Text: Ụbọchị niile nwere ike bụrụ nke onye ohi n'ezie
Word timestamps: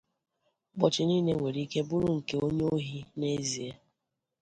Ụbọchị 0.73 1.01
niile 1.07 1.31
nwere 1.35 1.59
ike 1.65 1.79
bụrụ 1.89 2.09
nke 2.17 2.35
onye 2.45 2.63
ohi 2.73 2.99
n'ezie 3.17 3.71